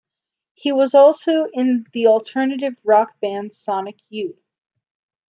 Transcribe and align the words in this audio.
He 0.55 0.71
was 0.71 0.95
also 0.95 1.45
in 1.53 1.85
the 1.93 2.07
alternative 2.07 2.73
rock 2.83 3.19
band 3.19 3.53
Sonic 3.53 3.97
Youth. 4.09 4.41